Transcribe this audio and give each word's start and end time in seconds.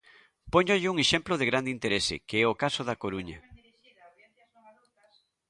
Póñolle 0.53 0.91
un 0.93 0.97
exemplo 1.05 1.33
de 1.37 1.49
grande 1.49 1.73
interese, 1.75 2.15
que 2.27 2.37
é 2.43 2.45
o 2.53 2.59
caso 2.63 2.81
da 2.85 2.99
Coruña. 3.03 3.39